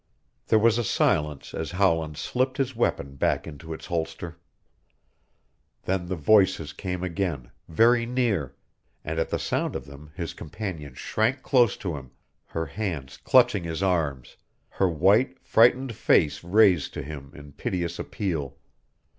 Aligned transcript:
There 0.47 0.57
was 0.57 0.79
a 0.79 0.83
silence 0.83 1.53
as 1.53 1.69
Howland 1.73 2.17
slipped 2.17 2.57
his 2.57 2.75
weapon 2.75 3.17
back 3.17 3.45
into 3.45 3.71
its 3.71 3.85
holster. 3.85 4.39
Then 5.83 6.07
the 6.07 6.15
voices 6.15 6.73
came 6.73 7.03
again, 7.03 7.51
very 7.67 8.07
near, 8.07 8.55
and 9.05 9.19
at 9.19 9.29
the 9.29 9.37
sound 9.37 9.75
of 9.75 9.85
them 9.85 10.09
his 10.15 10.33
companion 10.33 10.95
shrank 10.95 11.43
close 11.43 11.77
to 11.77 11.95
him, 11.95 12.09
her 12.47 12.65
hands 12.65 13.17
clutching 13.17 13.63
his 13.63 13.83
arms, 13.83 14.37
her 14.69 14.89
white, 14.89 15.37
frightened 15.39 15.93
face 15.95 16.43
raised 16.43 16.95
to 16.95 17.03
him 17.03 17.31
in 17.35 17.51
piteous 17.51 17.99
appeal. 17.99 18.57